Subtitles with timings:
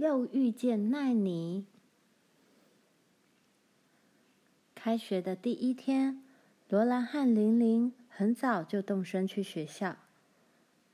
[0.00, 1.66] 又遇见奈妮。
[4.74, 6.22] 开学的第一天，
[6.70, 9.98] 罗兰和玲玲很早就动身去学校。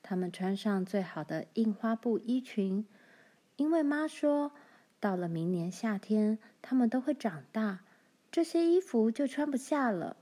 [0.03, 2.85] 他们穿上最好的印花布衣裙，
[3.55, 4.51] 因为妈说，
[4.99, 7.85] 到了明年夏天，他们都会长大，
[8.33, 10.17] 这些衣服就穿不下了。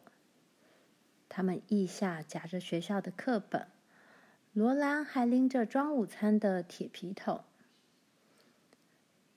[1.30, 3.66] 他们腋下夹着学校的课本，
[4.53, 7.43] 罗兰还拎着装午餐的铁皮桶。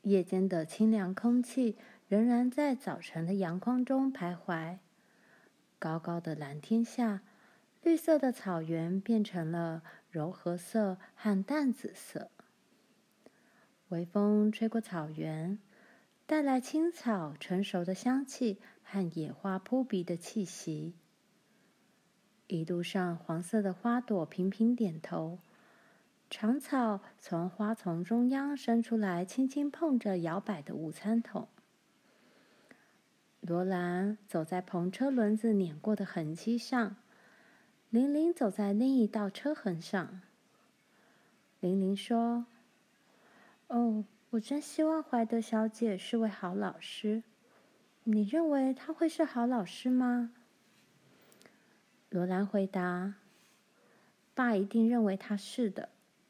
[0.07, 1.75] 夜间的清凉空气
[2.07, 4.77] 仍然在早晨的阳光中徘徊。
[5.79, 7.21] 高高的蓝天下，
[7.83, 12.31] 绿色的草原变成了柔和色和淡紫色。
[13.89, 15.59] 微风吹过草原，
[16.25, 20.95] 带来青草成熟的香气和野花扑鼻的气息。
[22.47, 25.39] 一路上，黄色的花朵频频点头。
[26.29, 31.47] 长草从花丛中央伸出来，轻轻碰着摇摆的午餐桶。
[33.39, 36.97] 罗兰走在篷车轮子碾过的痕迹上，
[37.89, 40.19] 玲玲走在另一道车痕上。
[41.61, 42.45] 玲玲说
[43.67, 47.23] ：“哦，我真希望怀德小姐是位好老师。
[48.03, 50.33] 你认为她会是好老师吗？”
[52.09, 53.15] 罗兰回答
[54.35, 55.87] ：“爸一定认为她是的。”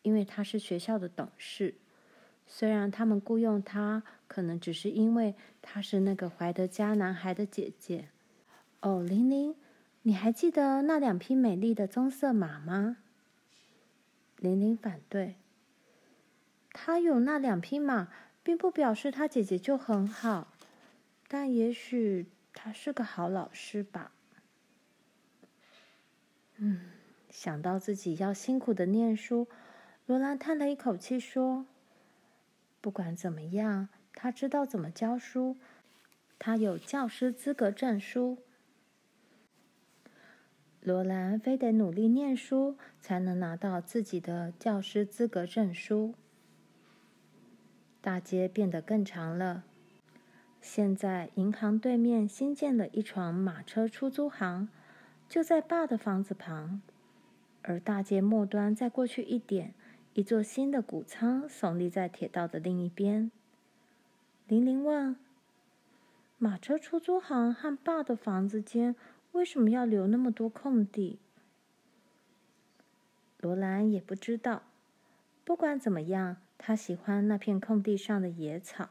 [0.07, 1.75] 因为他是学校的董事，
[2.47, 8.07] 虽然他们雇佣他，可能只是因为他是那个怀德家男孩的姐姐。
[8.79, 9.53] 哦，玲玲，
[10.03, 12.95] 你还记得那两匹美丽的棕色马吗？
[14.37, 15.35] 玲玲反对。
[16.71, 18.07] 他有那两匹马，
[18.41, 20.53] 并不表示他姐姐就很好，
[21.27, 24.13] 但也许他是个好老师吧。
[26.55, 26.91] 嗯，
[27.29, 29.49] 想到自己要辛苦的念书。
[30.07, 31.65] 罗兰叹了一口气说
[32.79, 35.57] ：“不管怎么样，他知道怎么教书，
[36.39, 38.37] 他有教师资格证书。
[40.79, 46.13] 罗兰非得努力念书，才能拿到自己的教师资格证书。”
[47.99, 49.65] 大街变得更长了。
[50.61, 54.69] 现在，银行对面新建了一幢马车出租行，
[55.27, 56.81] 就在爸的房子旁，
[57.63, 59.73] 而大街末端再过去一点。
[60.17, 63.29] 一座新的谷仓耸立在铁道的另一边。
[64.47, 65.15] 玲玲问
[66.39, 68.95] ：“马车出租行和爸的房子间
[69.33, 71.19] 为什么要留那么多空地？”
[73.39, 74.63] 罗兰也不知道。
[75.45, 78.89] 不管怎么样，他喜欢那片空地上的野草。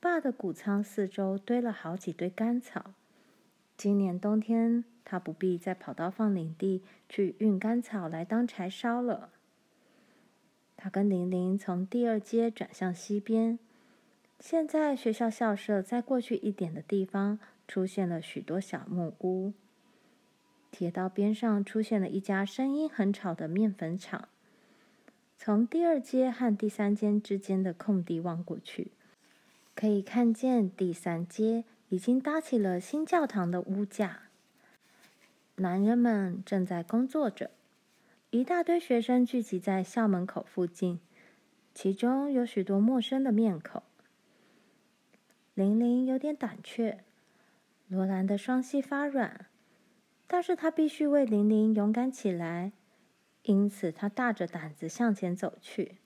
[0.00, 2.94] 爸的谷仓四周堆了好几堆干草。
[3.76, 9.30] 今年冬天，他不必再跑到放领地去运干草来当柴烧了。
[10.76, 13.58] 他跟玲玲从第二街转向西边。
[14.38, 19.54] 现在学校校舍再过去一点的地方，出现了许多小木屋。
[20.70, 24.28] 铁道边上出现了一家声音很吵的面粉厂。
[25.38, 28.90] 从第二街和第三街之间的空地望过去，
[29.74, 34.24] 可以看见第三街已经搭起了新教堂的屋架。
[35.56, 37.50] 男人们正在工作着。
[38.30, 40.98] 一大堆学生聚集在校门口附近，
[41.72, 43.84] 其中有许多陌生的面孔。
[45.54, 47.04] 玲玲有点胆怯，
[47.86, 49.46] 罗兰的双膝发软，
[50.26, 52.72] 但是他必须为玲玲勇敢起来，
[53.44, 55.98] 因此他大着胆子向前走去。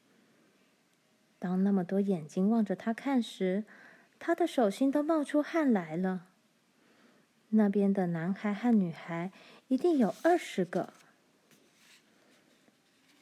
[1.38, 3.64] 当那么多眼睛望着他看时，
[4.18, 6.26] 他的手心都冒出汗来了。
[7.48, 9.32] 那边的男孩和女孩
[9.68, 10.92] 一定有二十个。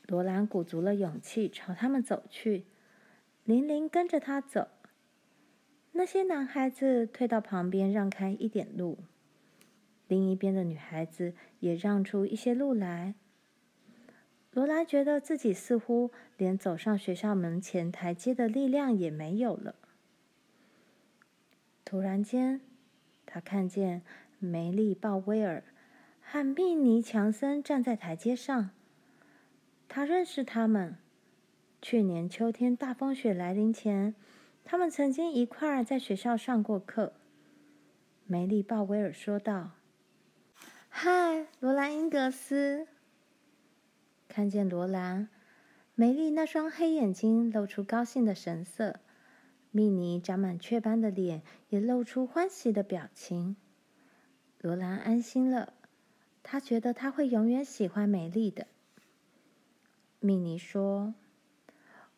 [0.09, 2.65] 罗兰鼓足了勇气朝他们走去，
[3.45, 4.69] 玲玲跟着他走。
[5.93, 8.97] 那些男孩子退到旁边，让开一点路；
[10.07, 13.15] 另一边的女孩子也让出一些路来。
[14.53, 19.75] 罗兰觉得自己似乎连走上学校门前台阶的力量也没有了。
[21.85, 22.63] 突然间，
[23.27, 24.01] 他看见
[24.39, 25.63] 梅丽·鲍威尔
[26.23, 28.71] 和密尼·强森站在台阶上。
[29.89, 30.97] 他认识他们。
[31.81, 34.15] 去年秋天大风雪来临前，
[34.65, 37.15] 他们曾经一块儿在学校上过课。
[38.27, 39.71] 梅丽·鲍威尔说道
[40.91, 42.87] ：“嗨，罗兰·英格斯。”
[44.29, 45.29] 看见罗兰，
[45.95, 49.01] 梅丽那双黑眼睛露出高兴的神色，
[49.71, 53.57] 密尼长满雀斑的脸也露出欢喜的表情。
[54.61, 55.73] 罗兰安心了，
[56.43, 58.67] 他觉得他会永远喜欢梅丽的。
[60.21, 61.15] 米妮说：“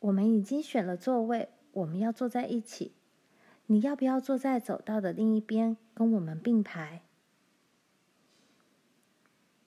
[0.01, 2.93] 我们已经选了座位，我们要坐在一起。
[3.67, 7.03] 你要不要坐在走道的另一边，跟我们并排？”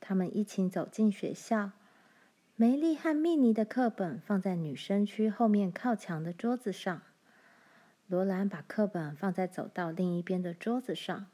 [0.02, 1.72] 他们一起走进学校。
[2.56, 7.02] 梅丽和米妮的课本放在女生区后面靠墙的桌子上。
[8.08, 11.28] 罗兰把课本放在走道另一边的桌子上。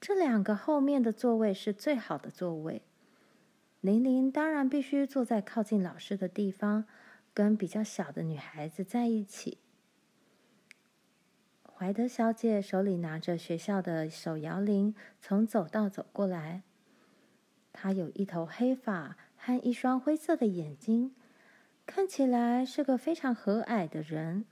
[0.00, 2.82] 这两个后面的座位是最好的座位。
[3.84, 6.86] 玲玲当然必须坐在靠近老师的地方，
[7.34, 9.58] 跟比较小的女孩子在一起。
[11.70, 16.62] 怀德小姐手里拿着学校的手摇铃，从走道走过来。
[17.74, 21.14] 她有一头黑发和一双灰色的眼睛，
[21.84, 24.46] 看起来是个非常和蔼的人。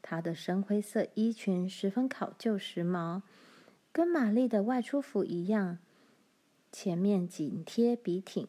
[0.00, 3.22] 她的深灰色衣裙十分考究时髦。
[3.90, 5.78] 跟玛丽的外出服一样，
[6.78, 8.46] 前面紧贴笔挺，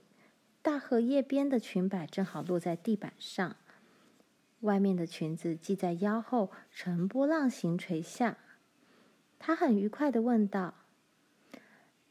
[0.61, 3.55] 大荷叶边的裙摆正好落在地板上，
[4.59, 8.37] 外面的裙子系在腰后，呈波浪形垂下。
[9.39, 10.73] 她很愉快地问道：“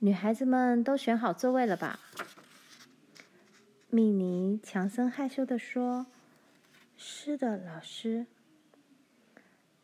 [0.00, 2.00] 女孩子们都选好座位了吧？”
[3.90, 6.06] 米妮·强森害羞地说
[6.96, 8.24] ：“是的，老师。”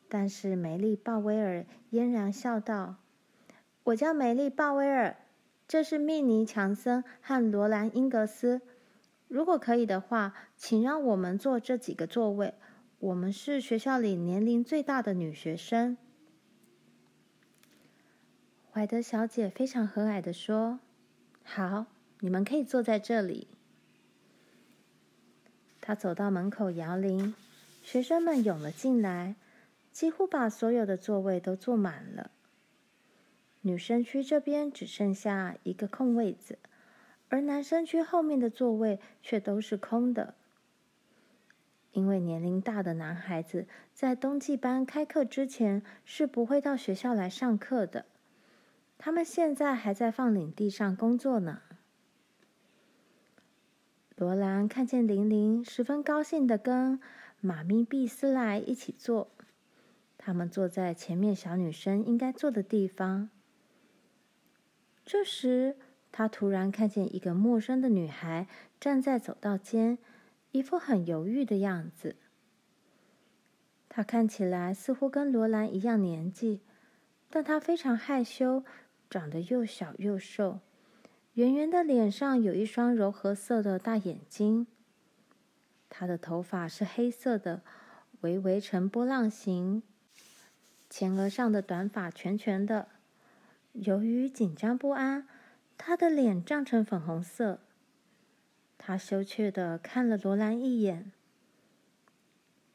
[0.09, 2.97] 但是梅丽·鲍威尔嫣然笑道。
[3.85, 5.15] 我叫梅丽·鲍威尔，
[5.73, 8.61] 这是蜜妮·强森和罗兰·英格斯。
[9.27, 12.53] 如果可以的话，请让我们坐这几个座位。
[12.99, 15.97] 我们是学校里年龄最大的女学生。
[18.71, 20.79] 怀德小姐非常和蔼地说
[21.43, 21.87] ：“好，
[22.21, 23.49] 你们可以坐在这里。”
[25.81, 27.35] 她走到门口摇铃，
[27.83, 29.37] 学生们涌了进来，
[29.91, 32.31] 几乎把所有的座位都坐满了。
[33.63, 36.59] 女生区这边只剩下一个空位子，
[37.29, 40.35] 而男生区后面的座位却都是空的。
[41.93, 48.07] 因为年龄大的男孩子在冬季班开课之前是不会到学校来上课的，
[48.99, 51.63] 他们现在还在放领地上工作呢。
[54.17, 56.99] 罗兰看见玲玲，十分高兴的跟
[57.41, 59.31] 妈咪碧斯莱一起坐，
[60.19, 63.31] 他们坐在前面小女生应该坐的地方。
[65.05, 65.77] 这时，
[66.11, 68.47] 他突然看见一个陌生的女孩
[68.79, 69.99] 站在走道间，
[70.53, 72.17] 一副很犹豫的样子。
[73.89, 76.61] 她看起来似乎跟罗兰一样年纪，
[77.29, 78.65] 但她非常害羞，
[79.11, 80.61] 长得又小又瘦，
[81.35, 84.67] 圆圆的脸上有一双柔和色的大眼睛。
[85.91, 87.63] 她的头发是黑色的，
[88.23, 89.83] 微微呈波浪形，
[90.89, 92.89] 前额上的短发全全的。
[93.73, 95.27] 由于紧张不安，
[95.79, 97.61] 他的脸涨成粉红色。
[98.77, 101.13] 他羞怯的看了罗兰一眼，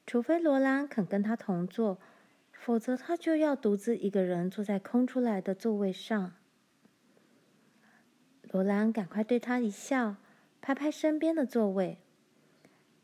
[0.05, 1.99] 除非罗兰肯跟他同坐，
[2.51, 6.33] 否则他就要独自一个人坐在空出来的座位上。
[8.41, 10.15] 罗兰赶快对他一笑，
[10.61, 11.99] 拍拍身边的座位。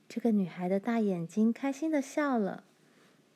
[0.08, 2.64] 这个女孩的大眼睛开心的笑了。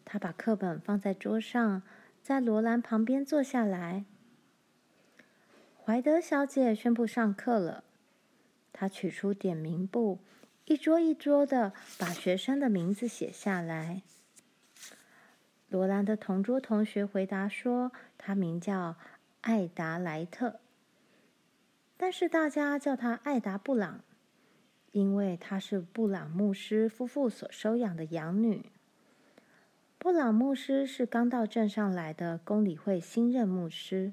[0.04, 1.84] 她把课本放在桌上，
[2.24, 4.06] 在罗兰旁边坐下来。
[5.88, 7.86] 怀德小姐宣布上课了。
[8.74, 10.20] 她取出点名簿，
[10.66, 14.02] 一桌一桌的把学生的名字写下来。
[15.70, 18.98] 罗兰的同桌同学回答说：“他名叫
[19.40, 20.60] 艾达莱特，
[21.96, 24.02] 但是大家叫他艾达布朗，
[24.92, 28.66] 因为她是布朗牧师夫妇所收养的养女。
[29.98, 34.12] 布朗牧师是刚到镇上来的公理会新任牧师。”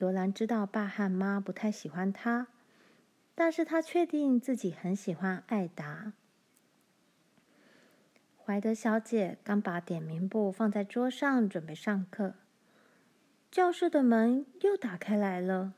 [0.00, 2.46] 罗兰知道爸和妈不太喜欢他，
[3.34, 6.14] 但是他确定自己很喜欢艾达。
[8.42, 12.32] 怀德小姐刚把点名簿放在桌上，准备上课，
[13.50, 15.74] 教室的门又打开来了。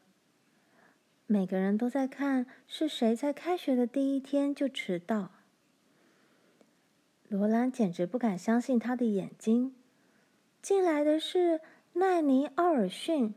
[1.27, 5.33] 每个人都在看是谁在开学的第一天就迟到。
[7.27, 9.75] 罗兰简直不敢相信他的眼睛，
[10.63, 11.61] 进来的是
[11.95, 13.35] 奈尼·奥尔逊。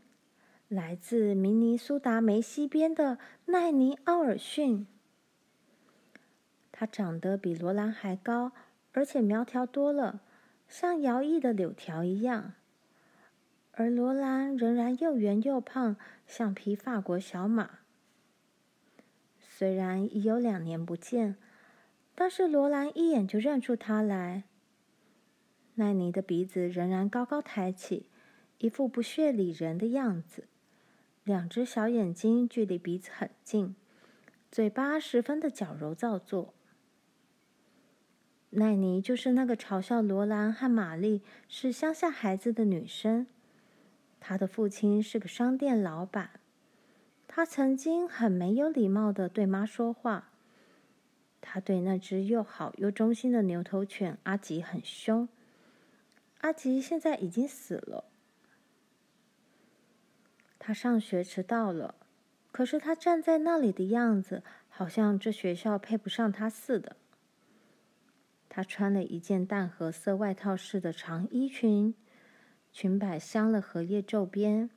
[0.68, 4.84] 来自明尼苏达梅西边的奈尼·奥尔逊，
[6.72, 8.50] 他长得比罗兰还高，
[8.92, 10.22] 而且苗条多了，
[10.68, 12.54] 像摇曳的柳条一样。
[13.70, 15.96] 而罗兰仍然又圆又胖，
[16.26, 17.78] 像匹法国小马。
[19.38, 21.36] 虽然已有两年不见，
[22.16, 24.42] 但是罗兰一眼就认出他来。
[25.76, 28.10] 奈尼的鼻子仍然高高抬起，
[28.58, 30.48] 一副不屑理人的样子。
[31.26, 33.74] 两只小眼睛距离鼻子很近，
[34.52, 36.54] 嘴巴十分的矫揉造作。
[38.50, 43.26] 奈妮就是那个嘲笑罗兰和玛丽是乡下孩子的女生。
[44.20, 46.30] 她的父亲是个商店老板。
[47.26, 50.30] 他曾经很没有礼貌的对妈说话。
[51.40, 55.28] 他对那只又好又忠心的牛头犬阿吉很凶。
[56.42, 58.04] 阿吉现在已经死了。
[60.66, 61.94] 他上学迟到了，
[62.50, 66.96] 可是他站在那里的样子，好像这学校配不上他似的。
[68.48, 71.94] 他穿了一件淡褐色外套式的长衣裙，
[72.72, 74.68] 裙摆镶了荷叶皱边。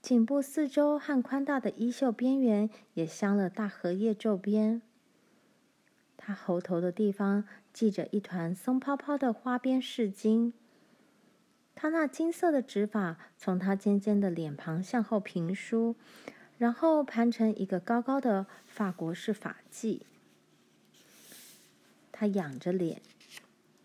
[0.00, 4.80] 颈部四周和宽大的衣袖边缘也镶了大荷叶皱边。
[6.16, 10.54] 他喉头的地方系着一团松泡泡的花边饰巾。
[11.74, 15.96] 他那金色的直发从他尖尖的脸庞向后平梳，
[16.58, 20.02] 然后盘成一个高高的法国式发髻。
[22.12, 23.00] 他仰着脸，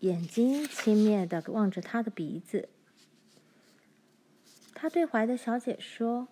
[0.00, 2.68] 眼睛轻蔑地望着他的鼻子。
[4.74, 6.28] 他对怀德小姐说：“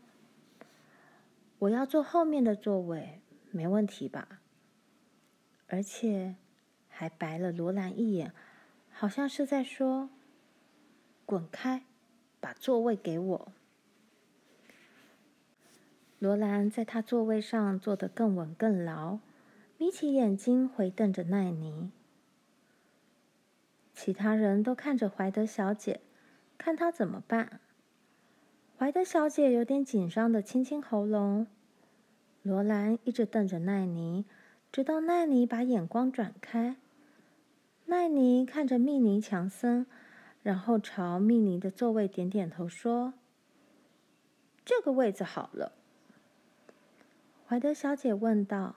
[1.61, 4.41] 我要坐后面的座位，没问题吧？”
[5.69, 6.37] 而且
[6.89, 8.35] 还白了罗兰一眼，
[8.91, 10.11] 好像是在说
[11.27, 11.83] ：“滚开，
[12.41, 13.53] 把座位给我。”
[16.19, 19.19] 罗兰在他座位上坐得更稳更牢，
[19.77, 21.91] 眯起眼睛回瞪着奈妮。
[23.93, 26.01] 其他人都看着怀德小姐，
[26.57, 27.61] 看她怎么办。
[28.79, 31.47] 怀德小姐有点紧张的清清喉咙。
[32.43, 34.25] 罗兰一直瞪着奈妮，
[34.73, 36.77] 直到奈妮把眼光转开。
[37.87, 39.87] 奈妮看着密尼强森，
[40.45, 43.15] 然后朝密尼的座位点点头，说
[44.63, 45.73] ：“这个位子好了。”
[47.49, 48.77] 怀德小姐问道：“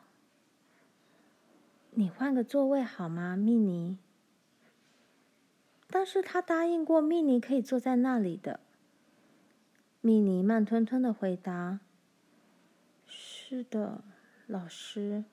[1.92, 3.98] 你换个座位好吗，密尼？”
[5.92, 8.62] 但是她答应过密尼可以坐在那里的。
[10.00, 11.82] 密尼慢吞吞的回答
[13.06, 14.02] ：“是的，
[14.46, 15.26] 老师。”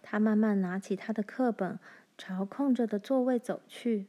[0.00, 1.78] 他慢慢拿起他的课本，
[2.16, 4.06] 朝空着的座位走去。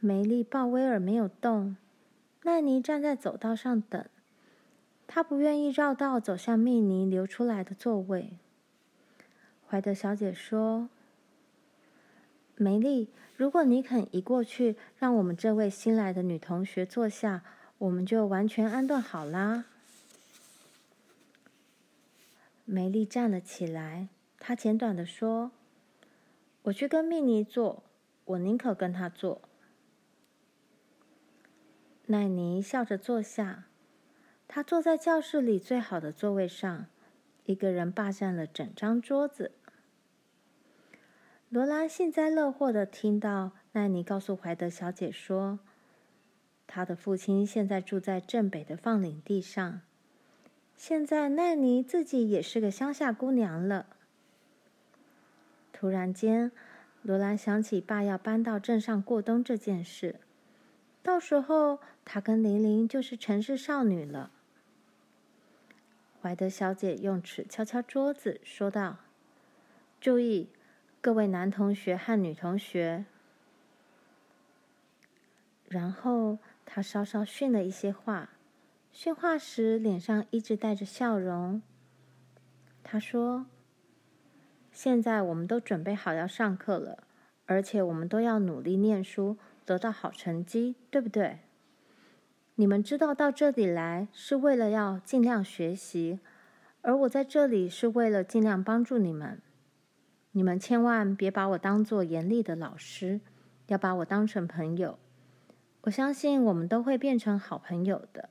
[0.00, 1.76] 梅丽鲍威尔没有动，
[2.44, 4.04] 奈妮站在走道上等。
[5.06, 8.38] 他不愿意绕道走向密尼留出来的座位。
[9.66, 10.88] 怀德小姐说
[12.56, 17.42] ：“梅丽，如果你肯移过去，让我们这位新来的女同学坐下。”
[17.78, 19.66] 我们就完全安顿好啦。
[22.64, 24.08] 梅丽站了起来，
[24.40, 25.52] 她简短的说
[26.64, 27.84] ：“我去跟密尼坐，
[28.24, 29.40] 我宁可跟她坐。”
[32.10, 33.66] 奈妮笑着坐下，
[34.46, 36.86] 她坐在教室里最好的座位上，
[37.44, 39.52] 一个人霸占了整张桌子。
[41.50, 45.58] 罗兰幸灾乐祸的听到奈妮告诉怀德小姐说。
[46.66, 49.82] 他的父亲现在住在镇北的放领地上。
[50.76, 53.86] 现在奈妮自己也是个乡下姑娘了。
[55.72, 56.52] 突然间，
[57.02, 60.20] 罗兰想起爸要搬到镇上过冬这件事，
[61.18, 64.30] 到时候她跟玲玲就是城市少女了。
[66.22, 68.98] 怀德小姐用尺敲敲桌子，说道
[70.00, 70.48] ：“注意，
[71.00, 73.04] 各位男同学和女同学。”
[75.68, 76.38] 然后。
[76.64, 78.28] 他稍稍训了一些话，
[78.92, 81.62] 训话时脸上一直带着笑容。
[82.84, 83.46] 他说
[84.70, 87.04] ：“现在我们都准备好要上课了，
[87.46, 91.40] 而且我们都要努力念书，得到好成绩，对不对？
[92.54, 96.20] 你们知道到这里来是为了要尽量学习，
[96.80, 99.42] 而我在这里是为了尽量帮助你们。
[100.32, 103.20] 你们千万别把我当做严厉的老师，
[103.66, 104.98] 要把我当成朋友。”
[105.82, 108.30] 我相信我们都会变成好朋友的。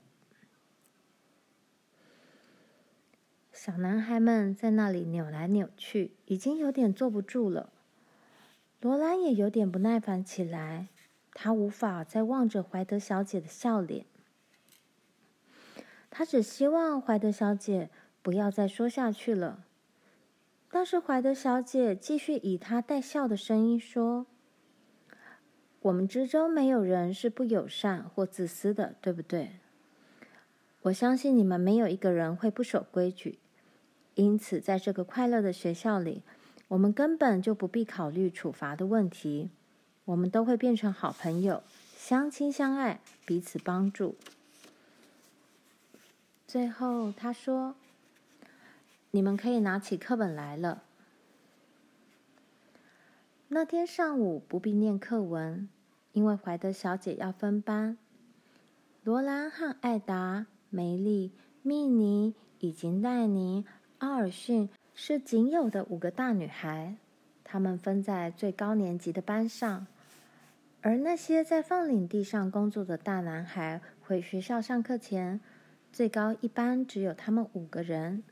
[3.51, 7.70] 小男孩们在那里扭来扭去，已经有点坐不住了。
[8.82, 10.89] 罗兰也有点不耐烦起来，
[11.39, 14.08] 他无法再望着怀德小姐的笑脸。
[16.10, 17.91] 他只希望怀德小姐
[18.24, 19.63] 不要再说下去了。
[20.72, 24.25] 但是怀德小姐继续以她带笑的声音说。
[25.82, 29.51] 我们之中没有人是不友善或自私的，对不对？
[30.82, 33.38] 我相信你们没有一个人会不守规矩，
[34.15, 36.24] 因此在这个快乐的学校里，
[36.70, 39.51] 我们根本就不必考虑处罚的问题。
[40.08, 41.62] 我们都会变成好朋友，
[41.98, 44.16] 相亲相爱，彼此帮助。
[46.48, 47.76] 最后，他说
[49.12, 50.84] ：“你们可以拿起课本来了。”
[53.50, 55.68] 那天上午不必念课文，
[56.14, 57.98] 因为怀德小姐要分班。
[59.04, 63.66] 罗兰和艾达、梅丽、蜜妮以及奈妮、
[63.98, 66.96] 奥尔逊是仅有的五个大女孩，
[67.44, 69.86] 她们分在最高年级的班上。
[70.81, 75.41] 而那些在放领地上工作的大男孩回学校上课前，
[75.91, 78.24] 最高一班只有他们五个人。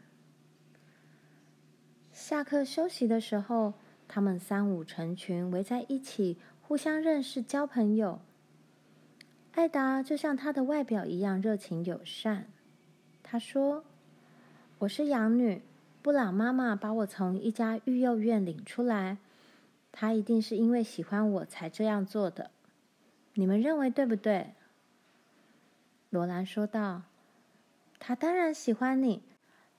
[2.13, 3.73] 下课休息的时候，
[4.07, 8.21] 他们三五成群围在一起，互相认识、交朋友。
[9.53, 12.47] 艾达就像她的外表一样热情友善。
[13.23, 13.83] 她说
[14.79, 15.61] ：“我是养女，
[16.01, 19.17] 布朗妈妈把我从一家育幼院领出来。”
[19.97, 22.51] 他一定是因为喜欢我才这样做的，
[23.35, 24.53] 你们认为对不对？
[26.09, 27.03] 罗兰说道
[27.97, 29.23] ：“他当然喜欢你，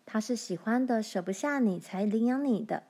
[0.07, 2.85] 他是喜欢的，舍不下你才领养你的。”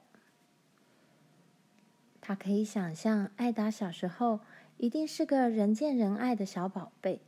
[2.23, 4.38] 他可以想象，艾达小时候
[4.76, 7.21] 一定是个人见人爱的小宝贝，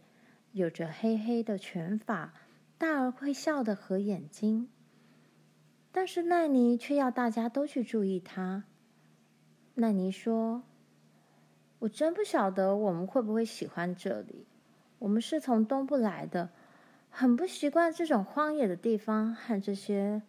[0.52, 2.34] 有着黑黑的拳法，
[2.78, 4.68] 大而会笑的合眼睛。
[5.90, 8.62] 但是奈尼却要大家都去注意他。
[9.80, 10.64] 奈尼说
[11.78, 14.44] ：“我真不晓得我们会不会喜欢这里。
[14.98, 16.50] 我们是从东部来的，
[17.10, 20.22] 很不习惯这种荒野的地方和这些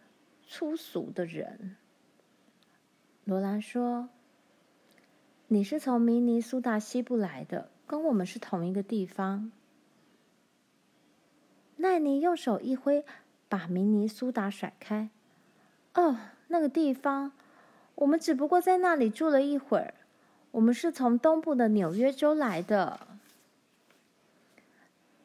[0.46, 1.77] 粗俗的人。”
[3.25, 4.10] 罗兰说
[5.50, 9.51] ：“你是从明尼苏达西部来的，跟我们是同一个地方。”
[11.77, 13.03] 奈尼用手一挥，
[13.48, 15.10] 把明尼苏达甩开。
[15.96, 16.18] “哦，
[16.50, 17.32] 那个地方。”
[18.00, 19.94] 我们只不过在那里住了一会儿。
[20.51, 23.08] 我们是从东部的纽约州来的。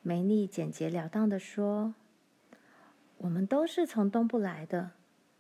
[0.02, 1.94] 梅丽简洁了当的说
[3.18, 4.90] ：“我们都是从东部来的。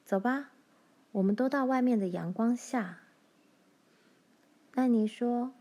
[0.04, 0.50] 走吧，
[1.12, 3.00] 我们都到外面的阳光下。”
[4.74, 5.52] 奈妮说：“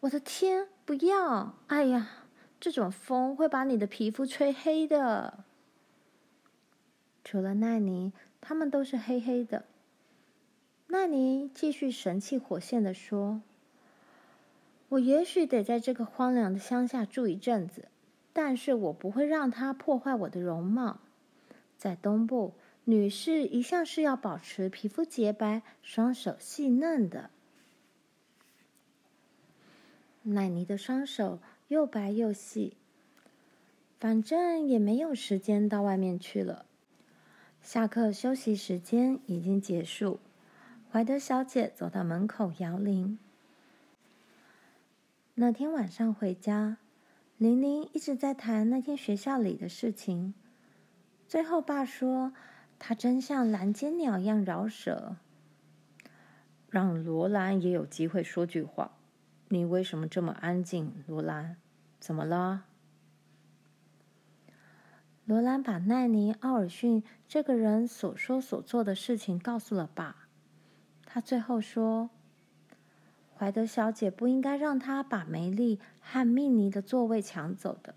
[0.00, 1.54] 我的天，不要！
[1.66, 2.08] 哎呀，
[2.58, 5.44] 这种风会把你的皮肤吹黑的。”
[7.22, 9.66] 除了奈妮，他们都是黑黑的。
[10.92, 13.40] 奈妮继续神气活现地说
[14.90, 17.88] ：“我也许得在这个荒凉的乡下住一阵子，
[18.34, 21.00] 但是我不会让它破坏我的容貌。
[21.78, 22.52] 在东部，
[22.84, 27.30] 女士一向是要保持皮肤洁白、双手细嫩的。”
[30.24, 32.76] 奈妮的双手又白又细，
[33.98, 36.66] 反正也没有时间到外面去了。
[37.62, 40.20] 下课休息时间已经结束。
[40.92, 43.18] 怀德小姐走到门口摇铃。
[45.36, 46.76] 那天晚上回家，
[47.38, 50.34] 玲玲一直在谈那天学校里的事情。
[51.26, 52.34] 最后，爸说
[52.78, 55.16] 她真像蓝鰹鸟一样饶舌。
[56.68, 58.92] 让罗兰也有机会说句话。
[59.48, 61.56] 你为什么这么安静，罗兰？
[62.00, 62.64] 怎么了？
[65.24, 70.21] 罗兰把奈尼·奥尔逊这个人所说所做的事情告诉了爸。
[71.14, 72.08] 他最后说
[73.36, 77.94] ：“怀德小姐不应该让他把梅丽和蜜妮的座位抢走的。”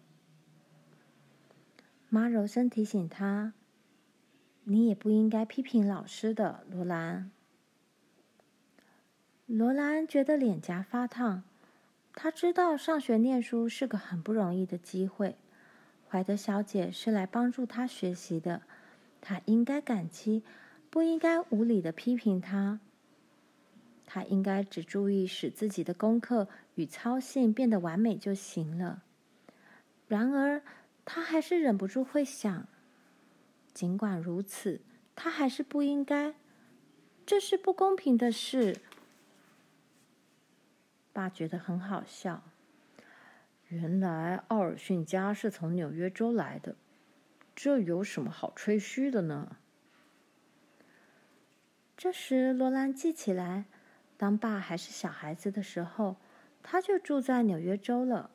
[2.09, 3.53] 妈柔声提醒他
[4.65, 7.31] ：“你也不应该批评老师的，罗兰。”
[9.47, 11.43] 罗兰觉得脸颊发烫。
[12.13, 15.37] 他知道上学念书是个很不容易的机会，
[16.09, 18.63] 怀德小姐是来帮助他学习的，
[19.21, 20.43] 他应该感激，
[20.89, 22.81] 不应该无理的批评他。
[24.05, 29.03] 他应该只注意使自己的功课与操性变得完美就行了。
[30.07, 30.61] 然而，
[31.03, 32.67] 他还是忍不住会想：
[33.73, 34.81] 尽管如此，
[35.15, 36.35] 他还是不应该。
[37.25, 38.77] 这是不公平的事。
[41.11, 42.43] 爸觉得很好笑。
[43.69, 46.75] 原来奥尔逊家是从纽约州来的，
[47.55, 49.57] 这有什么好吹嘘的呢？
[51.97, 53.65] 这时，罗兰记起来。
[54.17, 56.15] 当爸还是小孩子的时候，
[56.63, 58.29] 他就住在纽约州了。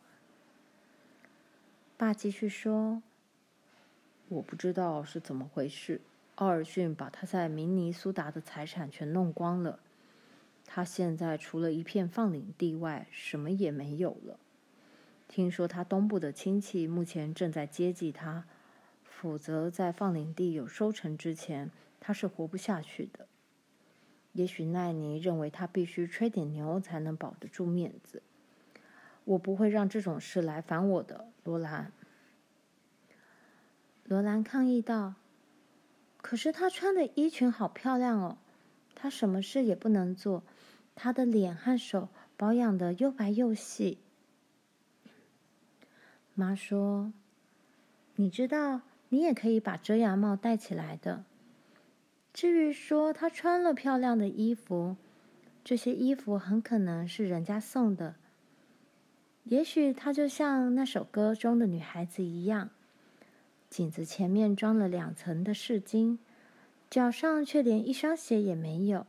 [1.97, 3.03] 爸继续说
[4.29, 6.01] ：“我不知道是怎么回事，
[6.37, 9.81] 奥尔逊把他在明尼苏达的财产全弄光了。
[10.67, 14.39] 他现在除了一片放领地外，什么也没有了。
[15.29, 18.45] 听说他东部的亲戚目前正在接济他，
[19.03, 23.27] 否则在放领地有收成之前，他是活不下去的。”
[24.33, 28.23] 也许奈尼认为他必须吹点牛才能保得住面子。
[29.25, 31.93] 我不会让这种事来烦我的，罗兰。
[34.05, 35.15] 罗兰抗议道
[36.21, 38.39] ：“可是他穿的衣裙好漂亮哦，
[38.95, 40.43] 他什么事也不能做，
[40.95, 43.99] 她的脸和手保养的又白又细。
[46.35, 47.13] 妈说
[48.17, 51.25] ：“你知道，你也可以把遮阳帽戴起来的。
[52.33, 54.97] 至于说她穿了漂亮的衣服，
[55.65, 58.17] 这些衣服很可能是人家送的。
[59.45, 62.71] 也许她就像那首歌中的女孩子一样，
[63.69, 66.19] 颈子前面装了两层的饰金，
[66.89, 69.07] 脚上却连一双鞋也没有。”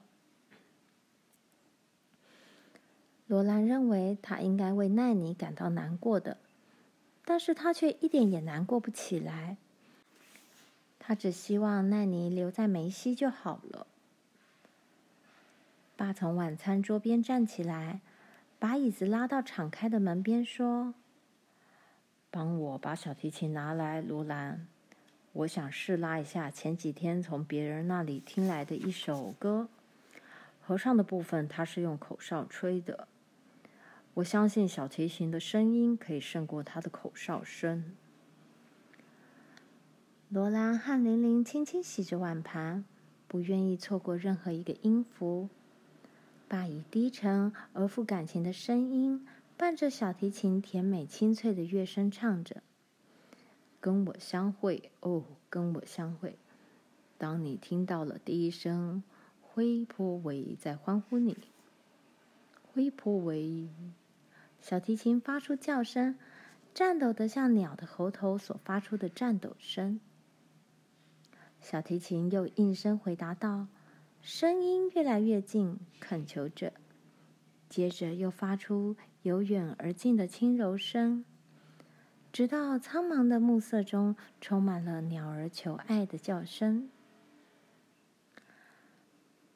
[3.27, 6.37] 罗兰认为她应该为奈尼感到难过的。
[7.23, 9.55] 但是他却一点也难过不起来。
[11.11, 13.85] 他只希望奈尼留在梅西就好了。
[15.97, 17.99] 爸从晚餐桌边站起来，
[18.57, 20.93] 把椅子拉到敞开的门边，说
[22.31, 24.65] ：“帮我把小提琴拿来，罗兰。
[25.33, 29.67] 我想试拉一下前几天从别人那里听来的一首歌。
[30.61, 33.09] 合唱的部分，他是用口哨吹的。”
[34.15, 37.97] 我相信小提琴的声音可以胜过他的口哨声。
[40.33, 42.85] 罗兰和玲玲轻轻洗着碗盘，
[43.27, 45.49] 不愿意错过任何一个音符。
[46.47, 52.63] 爸以低沉而富感情的声音，伴着小提琴甜美清脆的乐声唱着
[53.81, 56.37] ：“跟我相会，哦，跟我相会。
[57.17, 59.03] 当你听到了第一声，
[59.41, 61.35] 灰波韦在欢呼你，
[62.71, 63.67] 灰波韦。”
[64.61, 66.17] 小提琴发出叫声，
[66.73, 69.99] 颤抖得像鸟的喉头所发出的颤抖声。
[71.61, 73.67] 小提琴又应声回答道，
[74.21, 76.73] 声音越来越近，恳求着，
[77.69, 81.23] 接着又发出由远而近的轻柔声，
[82.33, 86.89] 直到苍茫的暮色中充满了鸟儿求爱的叫声。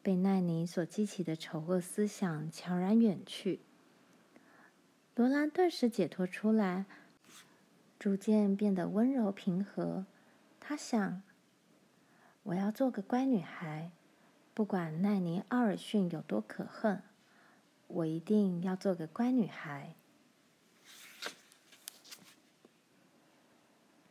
[0.04, 3.62] 被奈尼所激起的丑恶思想悄然远去。
[5.16, 6.86] 罗兰顿时解脱出来，
[7.98, 10.06] 逐渐变得温柔平和。
[10.60, 11.24] 她想
[12.46, 13.90] ：“我要做个乖女孩，
[14.54, 17.02] 不管奈尼·奥尔逊有多可恨，
[17.88, 19.96] 我一定要做个乖女孩。”